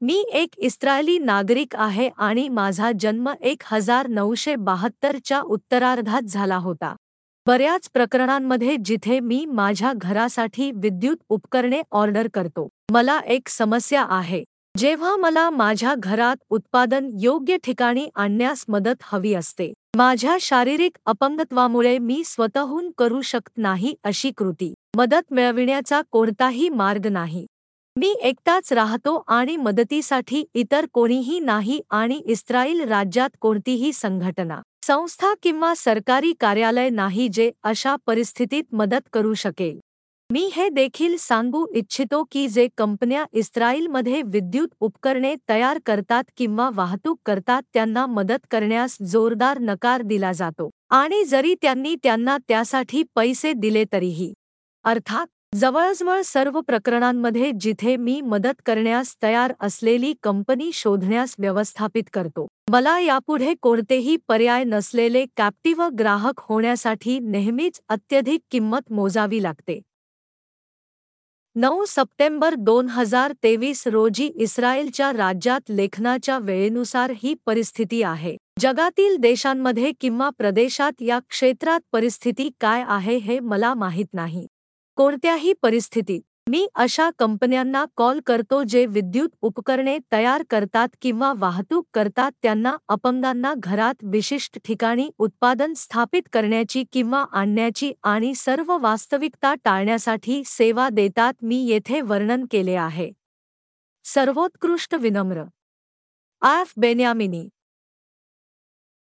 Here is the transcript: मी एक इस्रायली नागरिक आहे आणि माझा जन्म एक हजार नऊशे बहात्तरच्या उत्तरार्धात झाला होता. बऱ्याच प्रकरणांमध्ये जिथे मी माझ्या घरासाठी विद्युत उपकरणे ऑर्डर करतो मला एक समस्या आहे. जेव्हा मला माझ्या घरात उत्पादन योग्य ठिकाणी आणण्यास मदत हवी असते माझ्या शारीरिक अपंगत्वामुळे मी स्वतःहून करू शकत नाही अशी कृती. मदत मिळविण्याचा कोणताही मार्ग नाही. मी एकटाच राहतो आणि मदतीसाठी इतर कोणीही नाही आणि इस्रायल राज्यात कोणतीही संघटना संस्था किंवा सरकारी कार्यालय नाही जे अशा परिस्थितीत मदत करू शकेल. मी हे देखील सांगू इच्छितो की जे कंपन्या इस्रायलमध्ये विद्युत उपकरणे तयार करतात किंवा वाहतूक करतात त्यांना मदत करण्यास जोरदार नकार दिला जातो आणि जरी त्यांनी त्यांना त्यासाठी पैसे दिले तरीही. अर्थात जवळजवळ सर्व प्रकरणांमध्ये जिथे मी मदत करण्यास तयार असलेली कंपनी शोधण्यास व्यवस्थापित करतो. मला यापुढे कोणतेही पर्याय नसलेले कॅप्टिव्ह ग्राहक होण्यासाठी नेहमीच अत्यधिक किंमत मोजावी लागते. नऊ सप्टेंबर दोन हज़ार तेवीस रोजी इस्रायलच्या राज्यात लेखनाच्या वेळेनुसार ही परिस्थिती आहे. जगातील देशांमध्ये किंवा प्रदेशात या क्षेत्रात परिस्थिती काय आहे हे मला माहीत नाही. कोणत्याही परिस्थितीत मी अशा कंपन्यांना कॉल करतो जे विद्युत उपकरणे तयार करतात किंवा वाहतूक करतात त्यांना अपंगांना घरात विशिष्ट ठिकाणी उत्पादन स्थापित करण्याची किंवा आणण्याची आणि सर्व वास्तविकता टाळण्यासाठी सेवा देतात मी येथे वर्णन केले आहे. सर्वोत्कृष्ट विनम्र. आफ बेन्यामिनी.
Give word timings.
मी 0.00 0.14
एक 0.32 0.50
इस्रायली 0.58 1.18
नागरिक 1.18 1.74
आहे 1.76 2.08
आणि 2.18 2.48
माझा 2.48 2.90
जन्म 3.00 3.28
एक 3.40 3.62
हजार 3.66 4.06
नऊशे 4.06 4.54
बहात्तरच्या 4.56 5.40
उत्तरार्धात 5.40 6.22
झाला 6.22 6.56
होता. 6.56 6.94
बऱ्याच 7.46 7.88
प्रकरणांमध्ये 7.92 8.76
जिथे 8.84 9.18
मी 9.20 9.44
माझ्या 9.46 9.92
घरासाठी 9.96 10.70
विद्युत 10.74 11.16
उपकरणे 11.28 11.80
ऑर्डर 11.90 12.28
करतो 12.34 12.68
मला 12.92 13.18
एक 13.26 13.48
समस्या 13.48 14.06
आहे. 14.10 14.42
जेव्हा 14.78 15.16
मला 15.16 15.50
माझ्या 15.50 15.94
घरात 15.98 16.36
उत्पादन 16.50 17.10
योग्य 17.20 17.56
ठिकाणी 17.56 18.08
आणण्यास 18.14 18.64
मदत 18.68 19.02
हवी 19.02 19.34
असते 19.34 19.72
माझ्या 19.96 20.36
शारीरिक 20.40 20.98
अपंगत्वामुळे 21.06 21.98
मी 21.98 22.22
स्वतःहून 22.24 22.90
करू 22.98 23.20
शकत 23.20 23.58
नाही 23.58 23.94
अशी 24.04 24.30
कृती. 24.30 24.72
मदत 24.96 25.32
मिळविण्याचा 25.32 26.00
कोणताही 26.10 26.68
मार्ग 26.68 27.06
नाही. 27.06 27.46
मी 28.00 28.08
एकटाच 28.22 28.72
राहतो 28.72 29.14
आणि 29.28 29.56
मदतीसाठी 29.56 30.44
इतर 30.54 30.86
कोणीही 30.92 31.38
नाही 31.40 31.80
आणि 31.90 32.20
इस्रायल 32.26 32.80
राज्यात 32.88 33.30
कोणतीही 33.40 33.92
संघटना 33.92 34.60
संस्था 34.86 35.32
किंवा 35.42 35.72
सरकारी 35.76 36.32
कार्यालय 36.40 36.90
नाही 36.90 37.28
जे 37.28 37.50
अशा 37.62 37.94
परिस्थितीत 38.06 38.64
मदत 38.72 39.08
करू 39.12 39.34
शकेल. 39.34 39.78
मी 40.30 40.50
हे 40.56 40.68
देखील 40.68 41.16
सांगू 41.16 41.66
इच्छितो 41.74 42.22
की 42.32 42.46
जे 42.48 42.68
कंपन्या 42.76 43.24
इस्रायलमध्ये 43.32 44.22
विद्युत 44.22 44.68
उपकरणे 44.80 45.34
तयार 45.48 45.78
करतात 45.86 46.30
किंवा 46.36 46.70
वाहतूक 46.74 47.18
करतात 47.26 47.62
त्यांना 47.74 48.06
मदत 48.06 48.46
करण्यास 48.50 48.96
जोरदार 49.02 49.58
नकार 49.58 50.02
दिला 50.02 50.32
जातो 50.32 50.70
आणि 50.90 51.24
जरी 51.24 51.54
त्यांनी 51.62 51.94
त्यांना 52.02 52.36
त्यासाठी 52.48 53.02
पैसे 53.14 53.52
दिले 53.52 53.84
तरीही. 53.92 54.32
अर्थात 54.84 55.26
जवळजवळ 55.52 56.20
सर्व 56.24 56.60
प्रकरणांमध्ये 56.60 57.50
जिथे 57.60 57.94
मी 57.96 58.20
मदत 58.20 58.60
करण्यास 58.66 59.14
तयार 59.22 59.52
असलेली 59.60 60.12
कंपनी 60.22 60.70
शोधण्यास 60.74 61.34
व्यवस्थापित 61.38 62.02
करतो. 62.12 62.46
मला 62.70 62.98
यापुढे 62.98 63.54
कोणतेही 63.62 64.16
पर्याय 64.28 64.64
नसलेले 64.64 65.24
कॅप्टिव्ह 65.36 65.88
ग्राहक 65.98 66.40
होण्यासाठी 66.40 67.18
नेहमीच 67.18 67.80
अत्यधिक 67.88 68.40
किंमत 68.50 68.92
मोजावी 68.92 69.42
लागते. 69.42 69.80
नऊ 71.56 71.84
सप्टेंबर 71.88 72.54
दोन 72.54 72.88
हज़ार 72.88 73.32
तेवीस 73.42 73.86
रोजी 73.86 74.26
इस्रायलच्या 74.36 75.10
राज्यात 75.12 75.70
लेखनाच्या 75.70 76.38
वेळेनुसार 76.38 77.12
ही 77.22 77.34
परिस्थिती 77.46 78.02
आहे. 78.02 78.36
जगातील 78.60 79.16
देशांमध्ये 79.16 79.92
किंवा 80.00 80.28
प्रदेशात 80.38 81.02
या 81.02 81.18
क्षेत्रात 81.28 81.80
परिस्थिती 81.92 82.48
काय 82.60 82.84
आहे 82.88 83.16
हे 83.16 83.38
मला 83.40 83.74
माहीत 83.74 84.06
नाही. 84.12 84.46
कोणत्याही 84.98 85.52
परिस्थितीत 85.52 86.20
मी 86.48 86.66
अशा 86.74 87.10
कंपन्यांना 87.18 87.84
कॉल 87.96 88.20
करतो 88.26 88.62
जे 88.62 88.86
विद्युत 88.86 89.28
उपकरणे 89.42 89.98
तयार 90.12 90.42
करतात 90.50 90.88
किंवा 91.02 91.32
वाहतूक 91.36 91.86
करतात 91.94 92.32
त्यांना 92.42 92.76
अपंगांना 92.88 93.54
घरात 93.56 93.94
विशिष्ट 94.02 94.58
ठिकाणी 94.64 95.10
उत्पादन 95.18 95.72
स्थापित 95.76 96.22
करण्याची 96.32 96.84
किंवा 96.92 97.24
आणण्याची 97.32 97.92
आणि 98.02 98.34
सर्व 98.34 98.78
वास्तविकता 98.78 99.54
टाळण्यासाठी 99.54 100.42
सेवा 100.46 100.88
देतात 100.88 101.32
मी 101.42 101.66
येथे 101.66 102.00
वर्णन 102.00 102.44
केले 102.50 102.74
आहे. 102.74 103.12
सर्वोत्कृष्ट 104.04 104.94
विनम्र. 104.94 105.44
आफ 106.42 106.72
बेन्यामिनी. 106.76 107.48